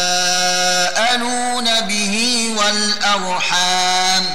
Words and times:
تساءلون 0.00 1.80
به 1.80 2.46
والأرحام 2.58 4.26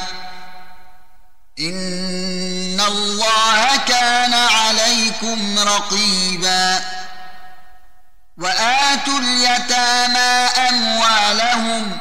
إن 1.60 2.82
الله 2.88 3.78
كان 3.88 4.34
عليكم 4.34 5.60
رقيبا 5.60 6.82
وآتوا 8.38 9.20
اليتامى 9.20 10.50
أموالهم 10.70 11.98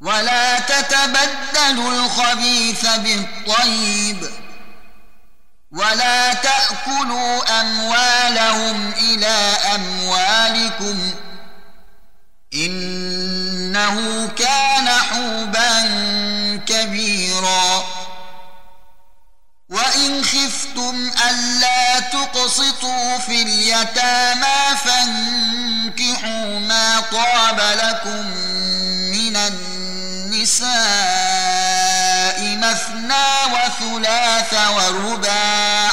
ولا 0.00 0.58
تتبدلوا 0.58 1.90
الخبيث 1.92 2.86
بالطيب 2.86 4.43
ولا 5.74 6.34
تأكلوا 6.34 7.60
أموالهم 7.60 8.92
إلى 8.92 9.56
أموالكم 9.74 11.10
إنه 12.54 14.26
كان 14.26 14.88
حوبا 14.88 15.80
كبيرا. 16.66 17.84
وإن 19.68 20.24
خفتم 20.24 21.10
ألا 21.30 22.00
تقسطوا 22.00 23.18
في 23.18 23.42
اليتامى 23.42 24.76
فانكحوا 24.84 26.58
ما 26.58 27.00
طاب 27.00 27.60
لكم 27.60 28.26
من 29.10 29.36
النساء 29.36 30.74
مثنى 32.64 33.54
وثلاث 33.54 34.54
ورباع 34.54 35.90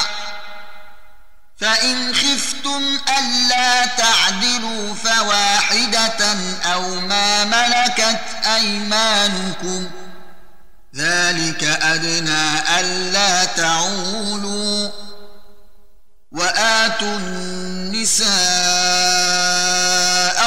فإن 1.60 2.14
خفتم 2.14 2.98
ألا 3.18 3.86
تعدلوا 3.86 4.94
فواحدة 4.94 6.36
أو 6.64 7.00
ما 7.00 7.44
ملكت 7.44 8.20
أيمانكم. 8.54 9.90
ذلك 10.96 11.64
أدنى 11.64 12.80
ألا 12.80 13.44
تعولوا. 13.44 14.90
وآتوا 16.32 17.16
النساء 17.16 18.32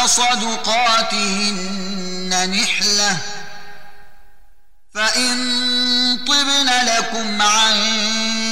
صدقاتهن 0.07 1.49
نحلةً. 2.61 3.34
فإن 4.95 5.35
طبن 6.27 6.69
لكم 6.85 7.41
عن 7.41 7.75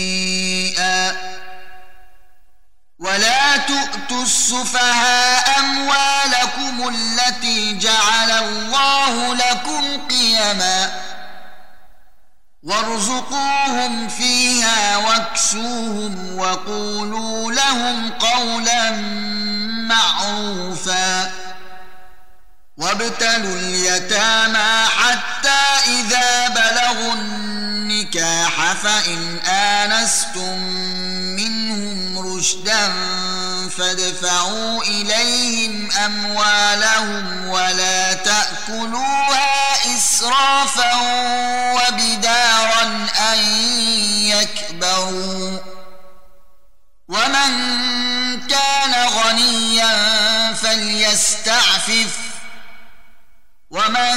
ولا 2.99 3.57
تؤتوا 3.57 4.23
السفهاء 4.23 5.59
أموالكم 5.59 6.89
التي 6.89 7.79
جعل 7.79 8.31
الله 8.31 9.35
لكم 9.35 10.07
قيماً 10.09 11.07
وارزقوهم 12.67 14.09
فيها 14.09 14.97
واكسوهم 14.97 16.39
وقولوا 16.39 17.53
لهم 17.53 18.11
قولا 18.11 18.91
معروفا. 19.89 21.31
وابتلوا 22.77 23.55
اليتامى 23.57 24.85
حتى 24.87 25.89
إذا 25.89 26.49
بلغوا 26.49 27.13
النكاح 27.15 28.73
فإن 28.73 29.39
آنستم 29.49 30.59
منهم 31.37 32.19
رشدا 32.19 32.93
فادفعوا 33.79 34.83
إليهم 34.83 35.89
أموالهم 36.05 37.49
ولا 37.49 38.13
تأكلوها 38.13 39.16
إسرافا 40.17 40.95
وبدارا 41.73 43.07
أن 43.33 43.39
يكبروا. 44.29 45.59
ومن 47.09 47.51
كان 48.47 49.09
غنيا 49.09 50.55
فليستعفف. 50.55 52.17
ومن 53.71 54.17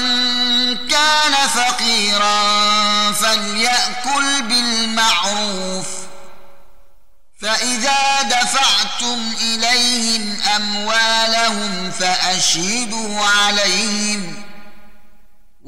كان 0.87 1.47
فقيرا 1.47 2.41
فليأكل 3.11 4.41
بالمعروف. 4.41 5.87
فإذا 7.41 8.21
دفعتم 8.21 9.33
إليهم 9.41 10.41
أموالهم 10.55 11.91
فأشهدوا 11.91 13.25
عليهم. 13.25 14.48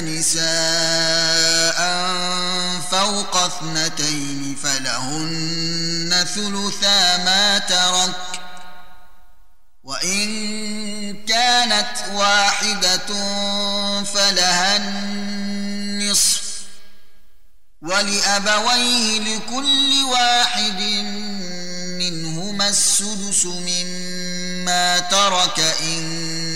نساء 0.00 1.78
فوق 2.90 3.36
اثنتين 3.36 4.56
فلهن 4.62 6.24
ثلثا 6.34 7.16
ما 7.24 7.58
ترك 7.58 8.40
وإن 9.84 10.26
كانت 11.24 11.96
واحدة 12.12 13.06
فلها 14.04 14.76
النصف 14.76 16.42
ولأبويه 17.82 19.20
لكل 19.20 20.04
واحد 20.10 20.80
منهما 21.98 22.68
السدس 22.68 23.46
مما 23.46 24.98
ترك 24.98 25.60
إن 25.80 26.55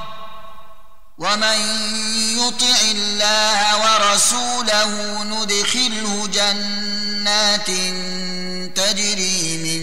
ومن 1.21 1.59
يطع 2.37 2.81
الله 2.91 3.77
ورسوله 3.77 5.23
ندخله 5.23 6.27
جنات 6.27 7.67
تجري 8.75 9.57
من 9.57 9.81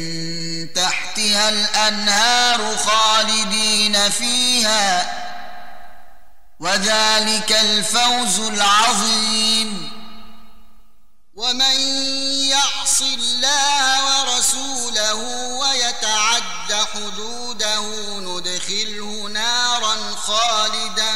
تحتها 0.72 1.48
الانهار 1.48 2.76
خالدين 2.76 4.10
فيها 4.10 5.12
وذلك 6.60 7.52
الفوز 7.52 8.40
العظيم 8.40 9.97
ومن 11.38 11.80
يعص 12.50 13.00
الله 13.00 13.90
ورسوله 14.06 15.14
ويتعد 15.54 16.72
حدوده 16.94 17.80
ندخله 18.18 19.28
نارا 19.32 20.16
خالدا 20.16 21.12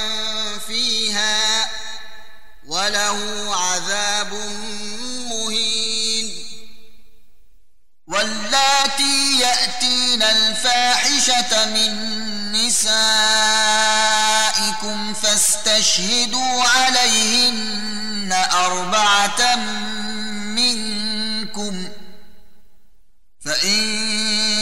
فيها 0.66 1.70
وله 2.66 3.18
عذاب 3.56 4.32
مهين. 5.30 6.01
واللاتي 8.06 9.38
يأتين 9.38 10.22
الفاحشة 10.22 11.64
من 11.66 11.92
نسائكم 12.52 12.82
فاستشهدوا 15.14 16.62
عليهن 16.64 18.32
أربعة 18.52 19.56
منكم 20.54 21.88
فإن 23.40 24.61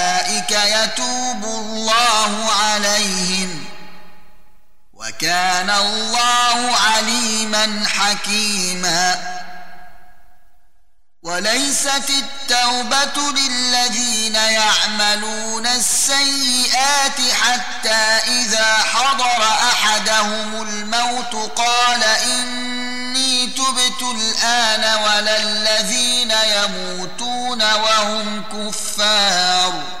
يتوب 0.51 1.43
الله 1.43 2.51
عليهم 2.51 3.65
وكان 4.93 5.69
الله 5.69 6.77
عليما 6.77 7.83
حكيما 7.87 9.31
وليست 11.23 12.09
التوبة 12.09 13.31
للذين 13.31 14.35
يعملون 14.35 15.67
السيئات 15.67 17.21
حتى 17.41 18.19
إذا 18.27 18.77
حضر 18.77 19.43
أحدهم 19.43 20.61
الموت 20.61 21.51
قال 21.55 22.03
إني 22.03 23.47
تبت 23.47 24.01
الآن 24.01 25.03
ولا 25.03 25.37
الذين 25.43 26.31
يموتون 26.31 27.61
وهم 27.73 28.43
كفار 28.51 30.00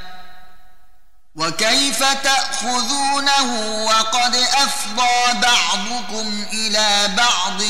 وكيف 1.41 2.03
تأخذونه 2.03 3.49
وقد 3.85 4.35
أفضى 4.35 5.39
بعضكم 5.41 6.45
إلى 6.53 7.15
بعض 7.17 7.61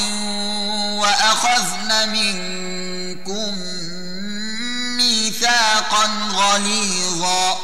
وأخذن 1.02 2.10
منكم 2.10 3.58
ميثاقا 4.98 6.06
غليظا. 6.34 7.60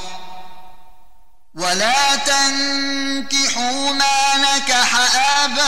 ولا 1.55 2.15
تنكحوا 2.15 3.91
ما 3.93 4.37
نكح 4.37 4.95
آباؤكم 5.43 5.67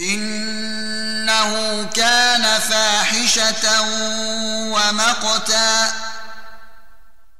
إنه 0.00 1.84
كان 1.94 2.60
فاحشة 2.60 3.80
ومقتا 4.72 5.92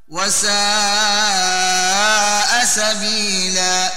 وساء 0.08 0.56
سبيلا. 2.64 3.90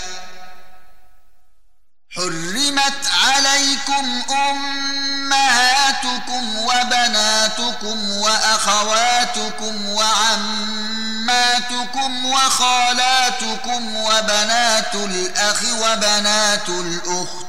حرمت 2.16 3.12
عليكم 3.24 4.24
أمهاتكم 4.32 5.75
وبناتكم 6.60 8.12
وأخواتكم 8.12 9.89
وعماتكم 9.89 11.46
وخالاتكم 12.25 13.96
وبنات 13.96 14.96
الأخ 14.96 15.63
وبنات 15.63 16.70
الأخت. 16.70 17.49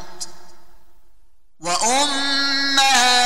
وأمهاتكم 1.61 3.21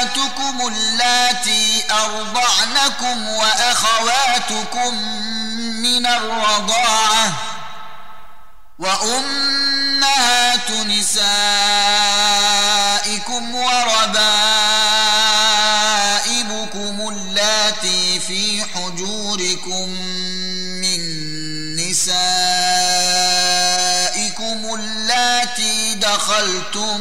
اللاتي 0.69 1.83
أرضعنكم 1.91 3.29
وأخواتكم 3.29 4.95
من 5.83 6.07
الرضاعة 6.07 7.33
وأمهات 8.79 10.71
نسائكم 10.71 11.15
وربائبكم 13.55 14.29
اللاتي 17.09 18.21
في 18.21 18.65
حجوركم 18.75 19.89
من 20.81 21.01
نسائكم 21.77 22.35
اللاتي 24.75 25.95
دخلتم 25.95 27.01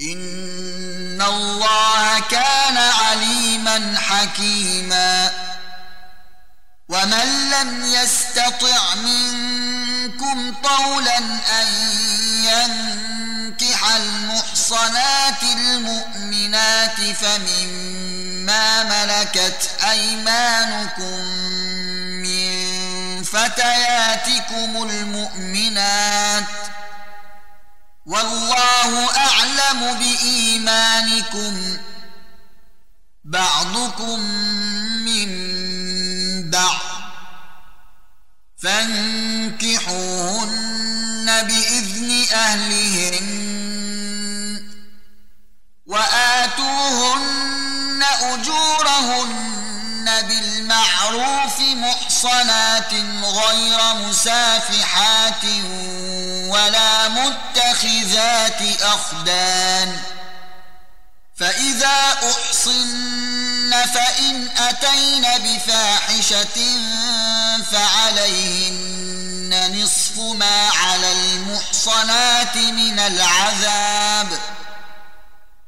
ان 0.00 1.22
الله 1.22 2.20
كان 2.30 2.76
عليما 2.76 3.98
حكيما 3.98 5.30
ومن 6.88 7.50
لم 7.50 7.84
يستطع 7.84 8.94
منكم 8.94 10.54
طولا 10.62 11.18
ان 11.60 11.66
ينكح 12.44 13.94
المحصنات 13.96 15.42
المؤمنات 15.42 17.00
فمما 17.00 18.82
ملكت 18.82 19.70
ايمانكم 19.90 21.24
من 22.22 23.22
فتياتكم 23.22 24.82
المؤمنات 24.90 26.44
والله 28.08 29.16
أعلم 29.16 29.98
بإيمانكم. 29.98 31.76
بعضكم 33.24 34.20
من 35.04 35.30
بعض. 36.50 36.78
فانكحوهن 38.62 39.88
بإذن 41.42 42.26
أهلهن 42.32 43.28
وآتوهن 45.86 47.38
أجورهن 48.22 49.47
بالمعروف 50.22 51.60
محصنات 51.60 52.92
غير 53.22 53.94
مسافحات 53.94 55.44
ولا 56.48 57.08
متخذات 57.08 58.82
أخدان 58.82 59.96
فإذا 61.36 62.18
أحصن 62.30 63.70
فإن 63.94 64.48
أتين 64.58 65.26
بفاحشة 65.38 66.78
فعليهن 67.72 69.82
نصف 69.82 70.18
ما 70.18 70.68
على 70.68 71.12
المحصنات 71.12 72.56
من 72.56 72.98
العذاب 72.98 74.38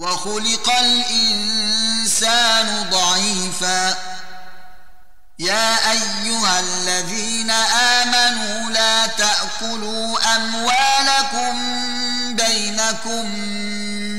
وخلق 0.00 0.70
الإنسان 0.80 2.66
ضعيفا. 2.90 3.96
يا 5.38 5.90
أيها 5.90 6.60
الذين 6.60 7.50
آمنوا 7.50 8.70
لا 8.70 9.06
تأكلوا 9.06 10.36
أموالكم 10.36 11.56
بينكم 12.36 13.32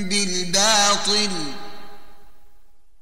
بالباطل 0.09 1.53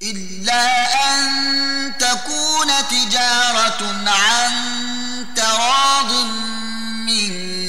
إلا 0.01 0.65
أن 1.11 1.97
تكون 1.99 2.67
تجارة 2.89 4.03
عن 4.07 4.53
تراض 5.35 6.11
منكم. 7.05 7.68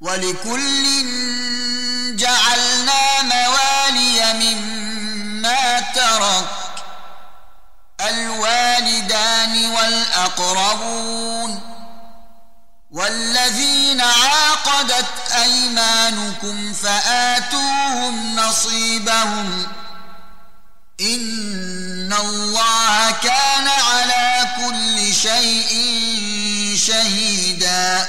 ولكل 0.00 0.84
جعلنا 2.16 3.22
موالي 3.22 4.32
مما 4.32 5.80
ترك 5.80 6.46
الوالدان 8.00 9.70
والأقربون 9.70 11.60
والذين 12.90 14.00
عاقدت 14.00 15.30
أيمانكم 15.42 16.72
فآتوهم 16.72 18.36
نصيبهم 18.36 19.66
إن 21.00 22.12
الله 22.20 23.10
كان 23.10 23.68
على 23.68 24.48
كل 24.56 25.14
شيء 25.14 25.70
شهيدا 26.86 28.08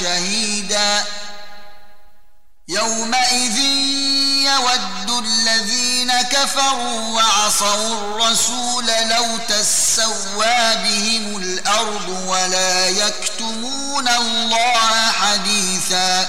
شهيدا. 0.00 1.04
يومئذ 2.68 3.58
يود 4.44 5.24
الذين 5.24 6.22
كفروا 6.22 7.00
وعصوا 7.00 7.94
الرسول 7.94 8.86
لو 8.86 9.38
تسوى 9.48 10.74
بهم 10.74 11.36
الأرض 11.36 12.08
ولا 12.26 12.88
يكتمون 12.88 14.08
الله 14.08 15.12
حديثا. 15.12 16.28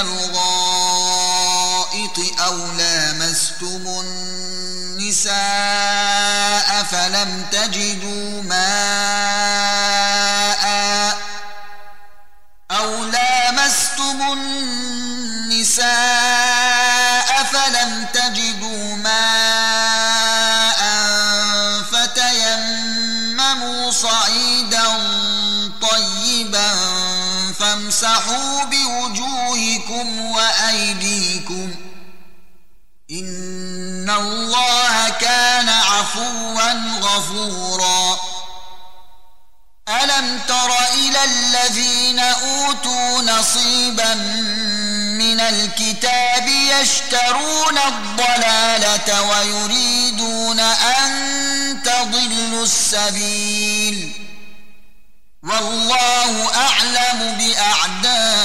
الغائط 0.00 1.58
أو 2.40 2.56
لامستم 2.72 3.86
النساء 5.06 6.84
فلم 6.90 7.44
تجدوا 7.52 8.42
ماء 8.42 8.66
أو 12.70 13.04
لامستم 13.04 14.22
النساء 14.32 15.86
فلم 17.52 18.06
تجدوا 18.14 18.96
ماء 18.96 20.80
فتيمموا 21.92 23.90
صعيدا 23.90 24.84
طيبا 25.82 26.70
فامسحوا 27.58 28.55
وأيديكم 30.66 31.74
إن 33.10 34.10
الله 34.10 35.08
كان 35.08 35.68
عفوا 35.68 36.72
غفورا. 37.00 38.18
ألم 39.88 40.40
تر 40.48 40.70
إلى 40.94 41.24
الذين 41.24 42.18
أوتوا 42.18 43.22
نصيبا 43.22 44.14
من 45.18 45.40
الكتاب 45.40 46.48
يشترون 46.48 47.78
الضلالة 47.78 49.22
ويريدون 49.22 50.60
أن 50.60 51.82
تضلوا 51.82 52.62
السبيل؟ 52.62 54.25
والله 55.46 56.54
أعلم 56.54 57.38
بأعدائكم 57.38 58.36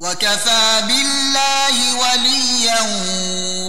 وكفى 0.00 0.82
بالله 0.82 1.94
وليا 1.94 2.80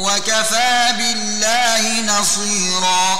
وكفى 0.06 0.94
بالله 0.98 2.02
نصيرا 2.02 3.20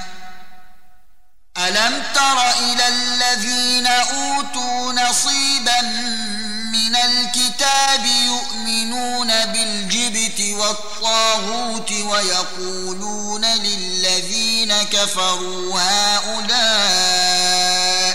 ألم 1.57 2.03
تر 2.15 2.51
إلى 2.59 2.87
الذين 2.87 3.87
أوتوا 3.87 4.93
نصيبا 4.93 5.81
من 6.71 6.95
الكتاب 6.95 8.05
يؤمنون 8.05 9.27
بالجبت 9.45 10.39
والطاغوت 10.39 11.91
ويقولون 11.91 13.45
للذين 13.45 14.73
كفروا 14.83 15.79
هؤلاء 15.81 16.51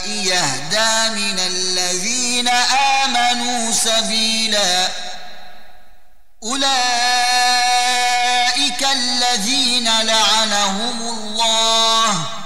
يهدى 0.09 1.14
من 1.20 1.38
الذين 1.38 2.49
آمنوا 3.05 3.72
سبيلا 3.72 4.88
أولئك 6.42 6.66
الذين 8.92 9.85
لعنهم 10.03 11.01
الله 11.01 12.45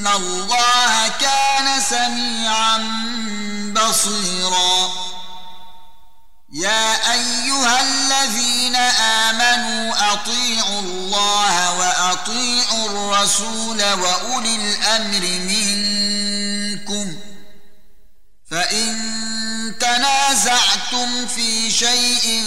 إن 0.00 0.06
الله 0.06 1.08
كان 1.08 1.80
سميعا 1.80 2.78
بصيرا 3.72 4.90
يا 6.52 7.12
أيها 7.12 7.80
الذين 7.80 8.76
آمنوا 8.76 10.12
أطيعوا 10.12 10.80
الله 10.80 11.78
وأطيعوا 11.78 12.86
الرسول 12.90 13.82
وأولي 13.92 14.56
الأمر 14.56 15.20
منكم 15.50 17.16
فإن 18.50 18.96
تنازعتم 19.80 21.26
في 21.26 21.70
شيء 21.70 22.44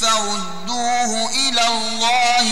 فردوه 0.00 1.30
إلى 1.30 1.66
الله 1.66 2.51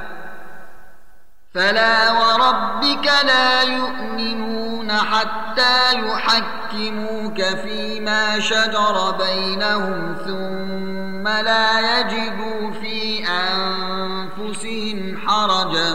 فلا 1.53 2.11
وربك 2.11 3.11
لا 3.25 3.61
يؤمنون 3.61 4.91
حتى 4.91 5.93
يحكموك 5.93 7.41
فيما 7.41 8.39
شجر 8.39 9.11
بينهم 9.11 10.15
ثم 10.25 11.27
لا 11.27 11.99
يجدوا 11.99 12.71
في 12.71 13.27
أنفسهم 13.27 15.17
حرجا 15.27 15.93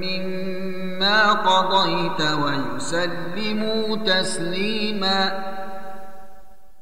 مما 0.00 1.32
قضيت 1.32 2.20
ويسلموا 2.20 3.96
تسليما. 3.96 5.56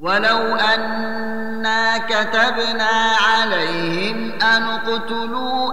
ولو 0.00 0.54
أنا 0.54 1.98
كتبنا 1.98 3.16
عليهم 3.20 4.32
أن 4.42 4.62
اقتلوا 4.62 5.72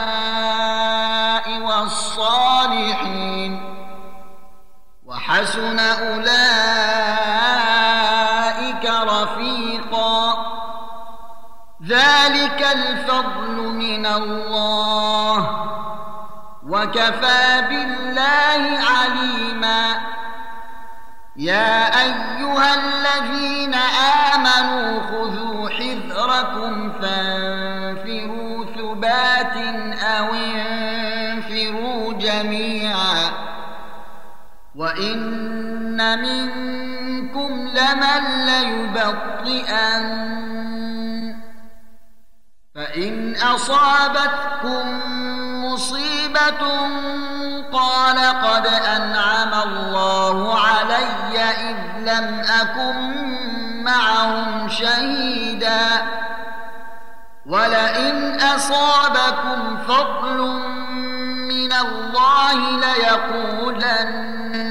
وحسن 5.31 5.79
أولئك 5.79 6.31
رفيقا. 8.85 10.45
ذلك 11.87 12.67
الفضل 12.75 13.55
من 13.55 14.05
الله. 14.05 15.67
وكفى 16.67 17.61
بالله 17.69 18.79
عليما. 18.97 19.95
يا 21.35 22.01
أيها 22.03 22.73
الذين 22.73 23.75
آمنوا 24.33 25.01
خذوا 25.01 25.69
حذركم 25.69 26.93
فانفروا 27.01 28.65
ثبات 28.65 29.57
أو 30.03 30.33
انفروا 30.33 32.13
جميعا. 32.13 33.50
وإن 34.81 36.19
منكم 36.21 37.51
لمن 37.67 38.45
ليبطئن 38.45 40.05
فإن 42.75 43.35
أصابتكم 43.35 45.01
مصيبة 45.65 46.61
قال 47.73 48.17
قد 48.17 48.67
أنعم 48.67 49.53
الله 49.69 50.59
علي 50.59 51.41
إذ 51.41 51.77
لم 51.97 52.41
أكن 52.61 53.23
معهم 53.83 54.69
شهيدا 54.69 55.87
ولئن 57.45 58.39
أصابكم 58.41 59.77
فضل 59.87 60.37
من 61.49 61.73
الله 61.73 62.79
ليقولن 62.79 64.70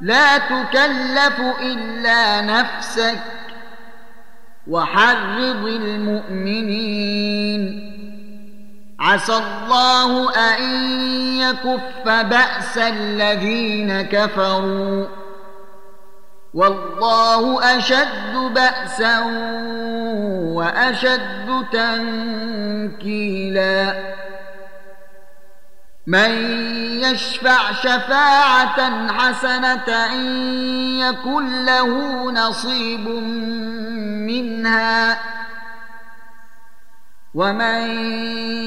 لا 0.00 0.38
تكلف 0.38 1.40
إلا 1.60 2.40
نفسك 2.40 3.18
وحرض 4.66 5.64
المؤمنين. 5.66 7.12
عسى 9.00 9.32
الله 9.36 10.34
أن 10.34 10.62
يكف 11.38 12.08
بأس 12.08 12.78
الذين 12.78 14.02
كفروا. 14.02 15.06
والله 16.54 17.76
أشد 17.78 18.34
بأسا 18.54 19.20
وأشد 20.54 21.64
تنكيلا. 21.72 23.36
من 26.06 26.30
يشفع 27.02 27.72
شفاعة 27.72 29.08
حسنة 29.12 30.14
يكن 31.00 31.64
له 31.64 31.90
نصيب 32.32 33.08
منها. 34.28 35.18
ومن 37.34 37.80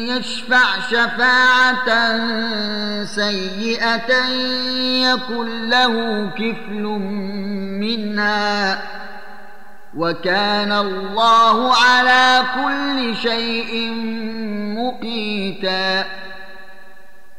يشفع 0.07 0.79
شفاعة 0.91 2.17
سيئة 3.05 4.27
يكن 5.01 5.69
له 5.69 6.25
كفل 6.29 6.83
منها. 7.79 8.81
وكان 9.95 10.71
الله 10.71 11.75
على 11.75 12.43
كل 12.55 13.15
شيء 13.15 13.91
مقيتاً. 14.77 16.28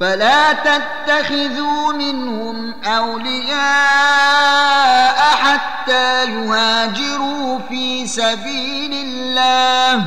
فلا 0.00 0.52
تتخذوا 0.52 1.92
منهم 1.92 2.74
أولياء 2.84 3.60
حتى 5.18 6.24
يهاجروا 6.24 7.58
في 7.68 8.06
سبيل 8.06 8.92
الله. 8.92 10.06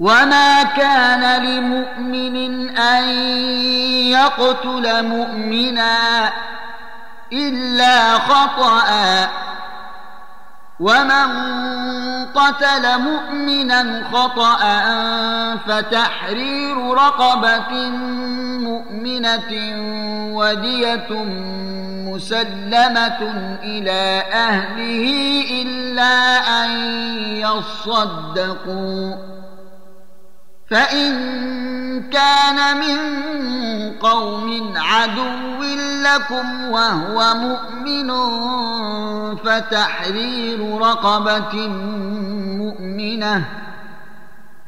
وما 0.00 0.62
كان 0.62 1.44
لمؤمن 1.44 2.78
ان 2.78 3.04
يقتل 4.14 5.06
مؤمنا 5.06 6.32
الا 7.32 8.18
خطا. 8.18 9.28
ومن 10.80 11.28
قتل 12.24 12.98
مؤمنا 12.98 14.04
خطا 14.12 14.56
فتحرير 15.66 16.94
رقبه 16.94 17.88
مؤمنه 18.58 19.50
وديه 20.36 21.08
مسلمه 22.06 23.20
إلى 23.62 24.24
اهله 24.32 25.04
الا 25.62 26.14
ان 26.64 26.70
يصدقوا. 27.26 29.27
فإن 30.70 31.10
كان 32.10 32.76
من 32.76 32.98
قوم 33.92 34.72
عدو 34.76 35.62
لكم 36.04 36.70
وهو 36.70 37.34
مؤمن 37.34 38.08
فتحرير 39.36 40.78
رقبة 40.78 41.68
مؤمنة 42.58 43.67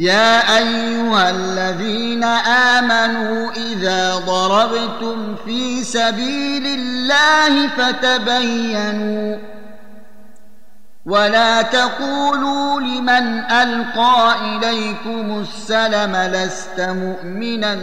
يا 0.00 0.58
أيها 0.58 1.30
الذين 1.30 2.24
آمنوا 2.24 3.50
إذا 3.52 4.16
ضربتم 4.16 5.36
في 5.44 5.84
سبيل 5.84 6.66
الله 6.66 7.68
فتبينوا 7.68 9.36
ولا 11.06 11.62
تقولوا 11.62 12.80
لمن 12.80 13.44
ألقى 13.50 14.34
إليكم 14.40 15.40
السلم 15.40 16.16
لست 16.16 16.80
مؤمنا 16.80 17.78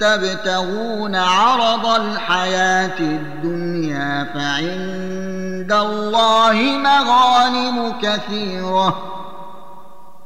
تبتغون 0.00 1.16
عرض 1.16 1.86
الحياة 1.86 3.00
الدنيا 3.00 4.26
فعند 4.34 5.72
الله 5.72 6.54
مغانم 6.82 7.94
كثيرة 8.02 9.18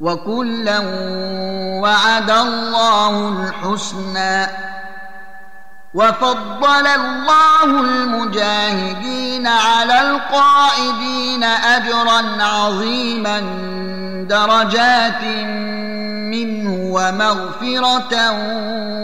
وكلا 0.00 0.78
وعد 1.82 2.30
الله 2.30 3.28
الحسنى 3.28 4.46
وفضل 5.94 6.86
الله 6.86 7.64
المجاهدين 7.64 9.46
على 9.46 10.00
القاعدين 10.00 11.44
أجرا 11.44 12.42
عظيما 12.44 13.40
درجات 14.28 15.24
منه 16.30 16.94
ومغفرة 16.94 18.32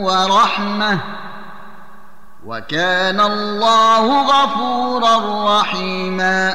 ورحمة 0.02 0.98
وكان 2.46 3.20
الله 3.20 4.22
غفورا 4.22 5.16
رحيما 5.60 6.54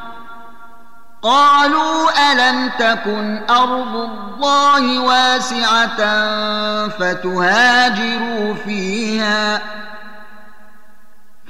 قالوا 1.23 2.09
ألم 2.31 2.69
تكن 2.79 3.39
أرض 3.49 3.95
الله 3.95 4.99
واسعة 4.99 5.97
فتهاجروا 6.87 8.53
فيها 8.65 9.61
فيها 9.61 9.61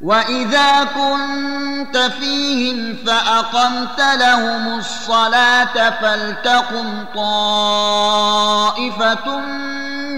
واذا 0.00 0.84
كنت 0.84 1.96
فيهم 1.96 2.96
فاقمت 3.06 4.00
لهم 4.00 4.78
الصلاه 4.78 5.90
فلتقم 5.90 7.04
طائفه 7.14 8.56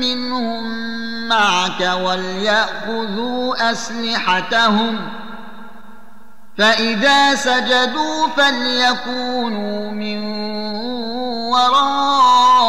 منهم 0.01 0.89
معك 1.29 1.81
ولياخذوا 2.03 3.71
اسلحتهم 3.71 5.09
فاذا 6.59 7.35
سجدوا 7.35 8.29
فليكونوا 8.37 9.91
من 9.91 10.23
ورائكم 11.51 12.69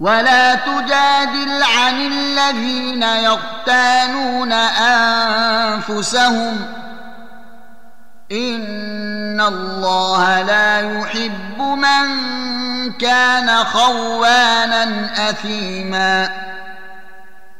ولا 0.00 0.54
تجادل 0.54 1.62
عن 1.62 2.12
الذين 2.12 3.02
يختانون 3.02 4.52
أنفسهم. 5.82 6.66
إن 8.32 9.40
الله 9.40 10.42
لا 10.42 10.98
يحب 10.98 11.60
من 11.62 12.08
كان 12.92 13.64
خوانا 13.64 15.10
أثيما. 15.30 16.28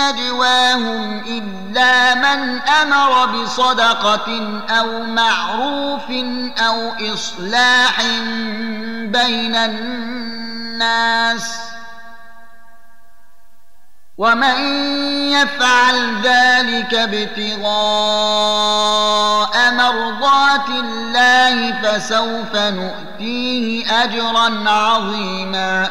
نجواهم 0.00 1.22
إلا 1.26 2.14
من 2.14 2.60
أمر 2.60 3.26
بصدقة 3.26 4.60
أو 4.70 5.02
معروف 5.02 6.10
أو 6.58 6.92
إصلاح 7.12 8.02
بين 9.12 9.56
الناس 9.56 11.58
ومن 14.18 14.58
يفعل 15.32 16.20
ذلك 16.22 16.94
ابتغاء 16.94 17.74
مرضات 19.72 20.68
الله 20.68 21.72
فسوف 21.82 22.56
نؤتيه 22.56 24.04
أجرا 24.04 24.70
عظيما 24.70 25.90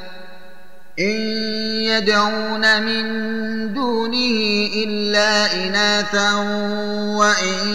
إن 1.01 1.11
يدعون 1.81 2.83
من 2.83 3.03
دونه 3.73 4.69
إلا 4.75 5.53
إناثا 5.53 6.33
وإن 7.17 7.67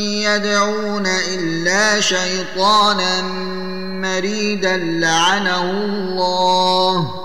يدعون 0.00 1.06
إلا 1.06 2.00
شيطانا 2.00 3.22
مريدا 4.02 4.76
لعنه 4.76 5.70
الله 5.70 7.24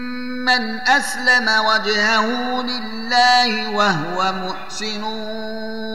اسلم 0.49 1.49
وجهه 1.65 2.25
لله 2.61 3.69
وهو 3.69 4.31
محسن 4.31 5.03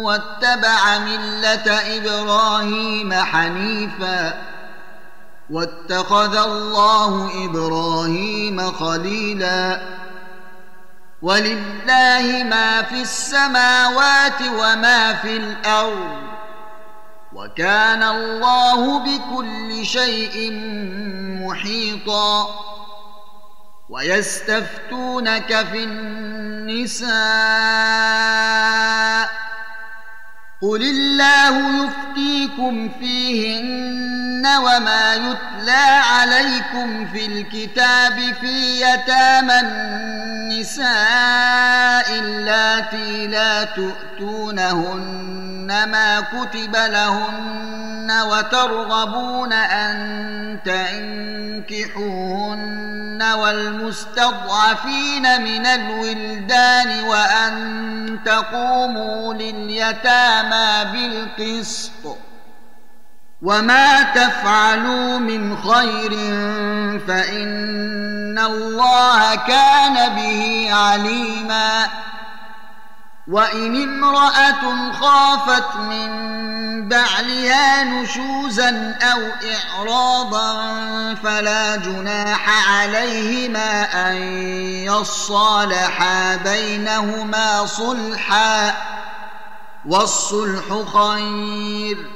واتبع 0.05 0.99
مله 0.99 1.97
إبراهيم 1.97 3.15
حنيفا 3.15 4.35
واتخذ 5.51 6.37
الله 6.37 7.31
إبراهيم 7.45 8.73
خليلا 8.73 9.81
ولله 11.23 12.43
ما 12.51 12.83
في 12.83 13.03
السماوات 13.03 14.43
وما 14.43 15.15
في 15.15 15.37
الأرض 15.37 16.37
وكان 17.33 18.03
الله 18.03 18.99
بكل 18.99 19.87
شيء 19.87 20.53
محيطا 21.43 22.49
ويستفتونك 23.89 25.67
في 25.73 25.85
النساء 25.85 27.07
قل 30.63 30.83
الله 30.83 31.91
يفتيكم 32.17 32.89
فيهن 33.01 34.47
وما 34.47 35.15
يتلى 35.15 36.01
عليكم 36.13 37.07
في 37.13 37.27
الكتاب 37.27 38.35
في 38.41 38.81
يتامى 38.81 39.61
النساء 39.61 40.87
اللاتي 42.19 43.27
لا 43.27 43.65
تؤتونهن 43.65 45.27
ما 45.67 46.21
كتب 46.21 46.77
لهن 46.77 48.11
وترغبون 48.27 49.53
ان 49.53 50.59
تنكحوهن 51.69 53.23
والمستضعفين 53.23 55.23
من 55.43 55.67
الولدان 55.67 57.05
وان 57.05 58.19
تقوموا 58.25 59.35
لليتامى 59.35 60.85
بالقسط 60.93 62.06
وما 63.43 64.03
تفعلوا 64.03 65.19
من 65.19 65.57
خير 65.57 66.11
فان 67.07 68.39
الله 68.39 69.35
كان 69.35 70.15
به 70.15 70.69
عليما 70.73 71.89
وان 73.29 73.83
امراه 73.83 74.93
خافت 74.93 75.77
من 75.77 76.09
بعلها 76.89 77.85
نشوزا 77.85 78.99
أو 79.03 79.21
اعراضا 79.53 80.55
فلا 81.15 81.77
جناح 81.77 82.71
عليهما 82.71 83.83
ان 84.11 84.17
يصالحا 84.87 86.37
بينهما 86.37 87.67
صلحا 87.67 88.75
والصلح 89.87 90.65
خير 90.93 92.16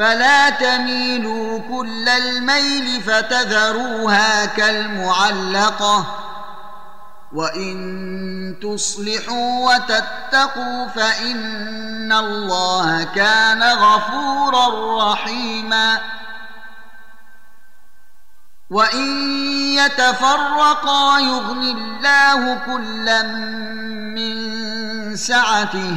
فلا 0.00 0.50
تميلوا 0.50 1.58
كل 1.58 2.08
الميل 2.08 3.02
فتذروها 3.02 4.44
كالمعلقة. 4.44 6.06
وإن 7.32 8.56
تصلحوا 8.62 9.74
وتتقوا 9.74 10.86
فإن 10.86 12.12
الله 12.12 13.04
كان 13.04 13.62
غفورا 13.62 15.12
رحيما. 15.12 16.00
وإن 18.70 19.08
يتفرقا 19.74 21.18
يغن 21.18 21.62
الله 21.62 22.54
كلا 22.66 23.22
من 24.16 25.16
سعته. 25.16 25.96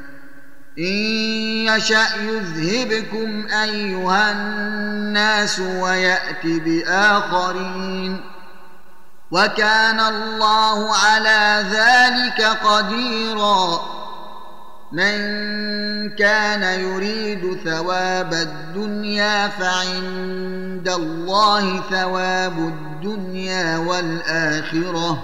إن 0.77 0.83
يشأ 1.67 2.07
يذهبكم 2.21 3.47
أيها 3.63 4.31
الناس 4.31 5.59
ويأت 5.59 6.45
بآخرين 6.45 8.21
وكان 9.31 9.99
الله 9.99 10.95
على 10.95 11.65
ذلك 11.71 12.41
قديرا. 12.41 13.81
من 14.91 15.19
كان 16.09 16.79
يريد 16.79 17.59
ثواب 17.65 18.33
الدنيا 18.33 19.47
فعند 19.47 20.89
الله 20.89 21.81
ثواب 21.91 22.57
الدنيا 22.57 23.77
والآخرة. 23.77 25.23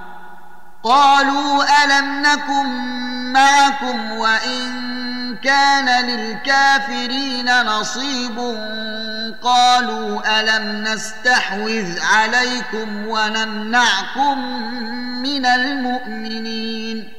قالوا 0.83 1.63
ألم 1.83 2.21
نكن 2.21 2.65
معكم 3.33 4.11
وإن 4.11 4.91
كان 5.43 6.05
للكافرين 6.05 7.65
نصيب 7.65 8.37
قالوا 9.43 10.39
ألم 10.39 10.83
نستحوذ 10.83 11.99
عليكم 12.01 13.07
ونمنعكم 13.07 14.37
من 15.21 15.45
المؤمنين 15.45 17.09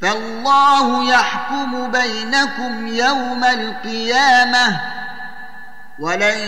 فالله 0.00 1.10
يحكم 1.10 1.90
بينكم 1.90 2.86
يوم 2.86 3.44
القيامة 3.44 4.80
ولن 5.98 6.38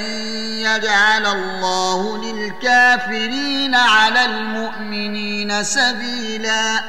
يجعل 0.61 1.27
الله 1.27 2.25
للكافرين 2.25 3.75
على 3.75 4.25
المؤمنين 4.25 5.63
سبيلا 5.65 6.85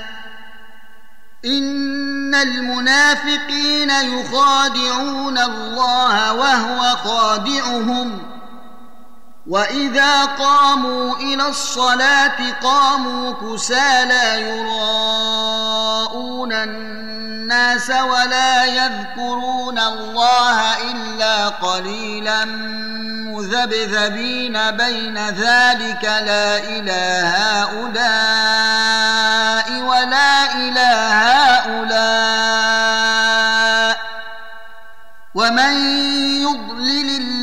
ان 1.45 2.35
المنافقين 2.35 3.89
يخادعون 3.89 5.37
الله 5.37 6.33
وهو 6.33 6.95
خادعهم 6.95 8.36
واذا 9.47 10.25
قاموا 10.25 11.15
إلى 11.15 11.47
الصلاه 11.47 12.51
قاموا 12.63 13.33
كسالى 13.33 14.41
يراءون 14.49 15.87
الناس 16.53 17.89
ولا 17.89 18.65
يذكرون 18.65 19.79
الله 19.79 20.77
الا 20.91 21.47
قليلا 21.47 22.45
مذبذبين 23.25 24.71
بين 24.71 25.17
ذلك 25.17 26.03
لا 26.03 26.57
اله 26.57 27.27
هؤلاء 27.63 28.61
ولا 29.81 30.55
اله 30.55 31.13
هؤلاء 31.67 32.67
ومن 35.35 35.73
يضلل 36.41 37.26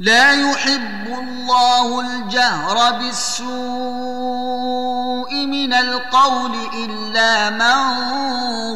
لا 0.00 0.32
يحب 0.32 1.06
الله 1.06 2.00
الجهر 2.00 2.98
بالسوء 2.98 3.48
من 5.46 5.72
القول 5.72 6.52
إلا 6.74 7.50
من 7.50 7.76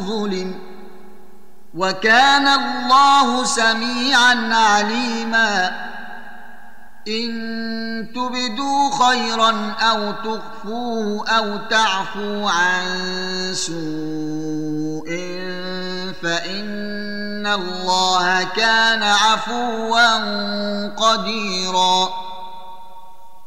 ظلم 0.06 0.58
وكان 1.74 2.48
الله 2.48 3.44
سميعا 3.44 4.54
عليما. 4.54 5.72
إن 7.08 7.32
تبدوا 8.14 8.90
خيرا 9.06 9.74
أو 9.80 10.12
تخفوه 10.12 11.28
أو 11.28 11.56
تعفو 11.70 12.48
عن 12.48 12.84
سوء 13.54 15.08
فإن 16.22 17.46
الله 17.46 18.42
كان 18.44 19.02
عفوا 19.02 20.16
قديرا. 20.88 22.31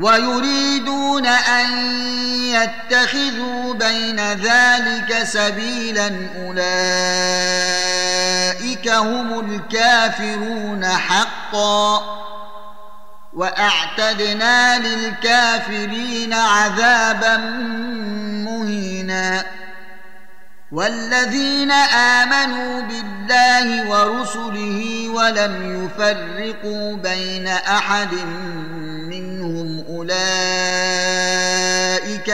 ويريدون 0.00 1.26
أن 1.26 1.96
يتخذوا 2.44 3.74
بين 3.74 4.20
ذلك 4.20 5.22
سبيلا 5.22 6.10
أولئك 6.36 6.58
هم 8.88 9.40
الكافرون 9.40 10.86
حقا. 10.86 12.22
وأعتدنا 13.32 14.78
للكافرين 14.78 16.32
عذابا 16.34 17.36
مهينا. 18.46 19.44
والذين 20.72 21.70
آمنوا 21.70 22.80
بالله 22.80 23.90
ورسله 23.90 25.08
ولم 25.08 25.84
يفرقوا 25.84 26.96
بين 26.96 27.48
أحد 27.48 28.14
منهم 29.12 29.84
أولئك 29.88 30.12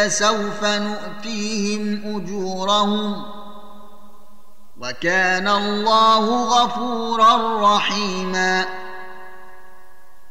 سوف 0.08 0.64
نؤتيهم 0.64 2.16
أجورهم 2.16 3.24
وكان 4.80 5.48
الله 5.48 6.44
غفورا 6.44 7.60
رحيما. 7.76 8.64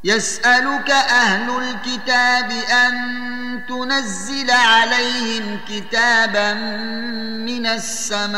يسألك 0.04 0.92
أهل 0.92 1.50
الكتاب 1.50 2.52
أن 2.52 3.37
تنزل 3.70 4.52
عليهم 4.52 5.60
كتابا 5.70 6.54
من 7.44 7.66
السماء. 7.66 8.38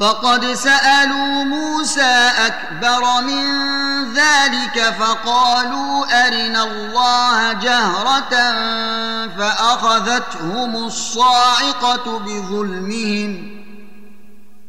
فقد 0.00 0.44
سألوا 0.44 1.44
موسى 1.44 2.30
أكبر 2.46 3.22
من 3.22 3.44
ذلك 4.14 4.94
فقالوا 4.98 6.26
أرنا 6.26 6.64
الله 6.64 7.52
جهرة 7.52 8.34
فأخذتهم 9.38 10.76
الصاعقة 10.76 12.18
بظلمهم. 12.18 13.53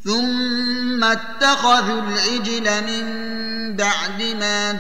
ثم 0.06 1.04
اتخذوا 1.04 2.02
العجل 2.02 2.84
من 2.84 3.06
بعد 3.76 4.22
ما 4.40 4.72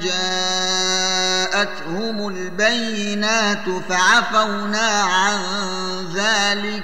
جاءتهم 1.51 2.27
البينات 2.27 3.69
فعفونا 3.89 5.01
عن 5.01 5.39
ذلك 6.15 6.83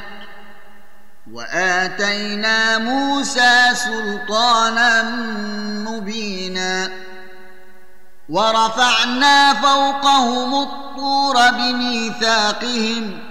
وآتينا 1.32 2.78
موسى 2.78 3.70
سلطانا 3.74 5.04
مبينا 5.90 6.92
ورفعنا 8.30 9.54
فوقهم 9.54 10.64
الطور 10.64 11.52
بميثاقهم 11.52 13.31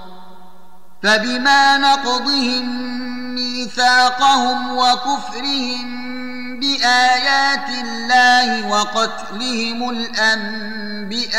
فبما 1.03 1.77
نقضهم 1.77 2.91
ميثاقهم 3.35 4.77
وكفرهم 4.77 6.01
بآيات 6.59 7.69
الله 7.83 8.67
وقتلهم 8.67 9.89
الأنبياء 9.89 11.31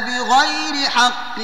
بغير 0.00 0.90
حق 0.90 1.38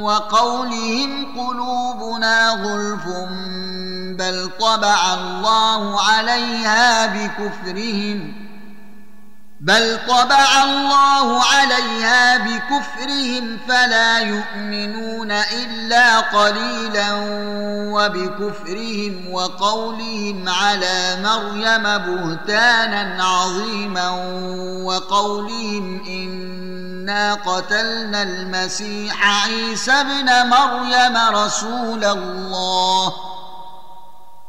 وقولهم 0.00 1.26
قلوبنا 1.38 2.48
غلف 2.50 3.06
بل 4.18 4.50
طبع 4.60 5.14
الله 5.14 6.02
عليها 6.02 7.06
بكفرهم 7.06 8.39
بل 9.60 9.98
طبع 10.08 10.64
الله 10.64 11.42
عليها 11.44 12.38
بكفرهم 12.38 13.58
فلا 13.68 14.18
يؤمنون 14.18 15.32
إلا 15.32 16.20
قليلا 16.20 17.08
وبكفرهم 17.92 19.32
وقولهم 19.32 20.48
على 20.48 21.16
مريم 21.22 21.82
بهتانا 21.82 23.24
عظيما 23.24 24.08
وقولهم 24.84 26.04
إنا 26.06 27.34
قتلنا 27.34 28.22
المسيح 28.22 29.44
عيسى 29.44 29.92
ابن 29.92 30.48
مريم 30.48 31.16
رسول 31.16 32.04
الله 32.04 33.12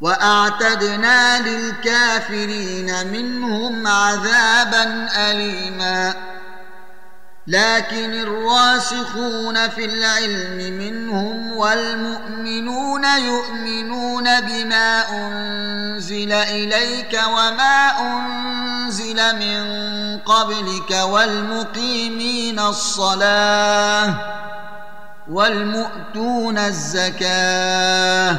وأعتدنا 0.00 1.40
للكافرين 1.48 3.06
منهم 3.06 3.86
عذابا 3.86 5.08
أليما. 5.16 6.14
لكن 7.46 8.14
الراسخون 8.14 9.68
في 9.68 9.84
العلم 9.84 10.78
منهم 10.78 11.56
والمؤمنون 11.56 13.04
يؤمنون 13.04 14.40
بما 14.40 15.04
أنزل 15.10 16.32
إليك 16.32 17.20
وما 17.28 17.90
أنزل 18.00 19.36
من 19.38 19.64
قبلك 20.18 20.90
والمقيمين 20.90 22.58
الصلاة 22.58 24.14
والمؤتون 25.30 26.58
الزكاة 26.58 28.38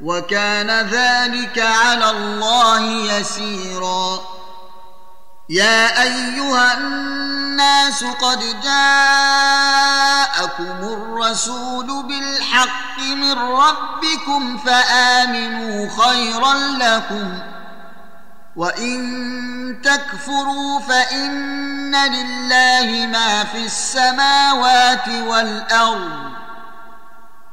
وكان 0.00 0.70
ذلك 0.70 1.58
على 1.58 2.10
الله 2.10 2.80
يسيرا. 3.12 4.20
يا 5.50 6.02
أيها 6.02 6.78
الناس 6.78 8.04
قد 8.04 8.60
جاءكم 8.62 9.68
الرسول 10.82 12.02
بالحق 12.02 12.98
من 12.98 13.38
ربكم 13.38 14.58
فآمنوا 14.58 15.88
خيرا 16.02 16.54
لكم 16.54 17.38
وإن 18.56 19.82
تكفروا 19.84 20.80
فإن 20.80 21.96
لله 21.96 23.06
ما 23.06 23.44
في 23.44 23.64
السماوات 23.64 25.08
والأرض. 25.08 26.47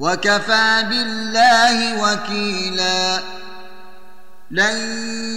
وكفى 0.00 0.84
بالله 0.88 2.02
وكيلا. 2.02 3.20
لن 4.50 4.78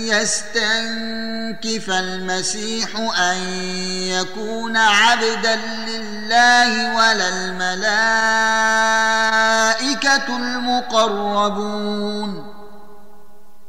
يستنكف 0.07 1.89
المسيح 1.89 2.89
أن 3.19 3.37
يكون 3.93 4.77
عبدا 4.77 5.59
لله 5.87 6.95
ولا 6.95 7.29
الملائكة 7.29 7.57
المقربون. 10.37 12.53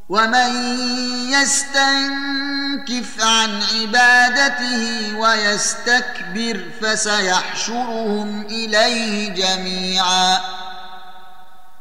ومن 0.09 0.51
يستنكف 1.31 3.25
عن 3.25 3.63
عبادته 3.63 5.13
ويستكبر 5.19 6.65
فسيحشرهم 6.83 8.47
إليه 8.47 9.29
جميعا. 9.29 10.39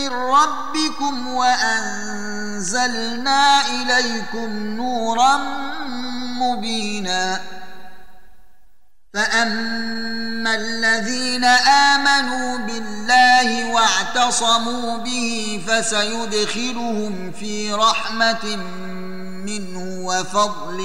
من 0.00 0.08
ربكم 0.08 1.28
وأنزلنا 1.28 2.80
إليكم 3.68 4.76
نورا 4.76 5.36
مبينا. 6.40 7.40
فأما 9.14 10.54
الذين 10.54 11.44
آمنوا 11.44 12.58
بالله 12.58 13.72
واعتصموا 13.72 14.98
به 14.98 15.62
فسيدخلهم 15.68 17.32
في 17.32 17.72
رحمة 17.72 18.56
منه 19.46 20.06
وفضل 20.06 20.80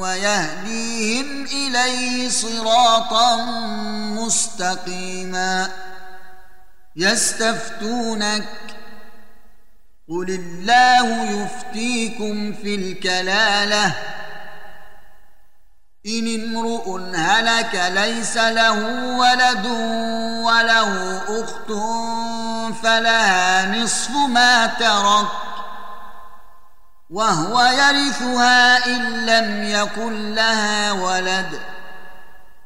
ويهديهم 0.00 1.44
إليه 1.44 2.28
صراطا 2.28 3.36
مستقيما. 4.16 5.70
يستفتونك. 6.96 8.48
قل 10.08 10.30
الله 10.30 11.22
يفتيكم 11.30 12.52
في 12.52 12.74
الكلالة. 12.74 13.94
إن 16.06 16.44
امرؤ 16.44 17.00
هلك 17.14 17.74
ليس 17.74 18.36
له 18.36 18.78
ولد 19.16 19.66
وله 20.44 21.22
أخت 21.42 21.72
فلها 22.82 23.66
نصف 23.66 24.10
ما 24.10 24.66
ترك. 24.66 25.26
وهو 27.10 27.62
يرثها 27.62 28.86
إن 28.86 29.26
لم 29.26 29.64
يكن 29.64 30.34
لها 30.34 30.92
ولد. 30.92 31.60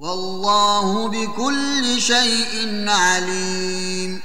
والله 0.00 1.08
بكل 1.08 2.00
شيء 2.00 2.84
عليم. 2.88 4.20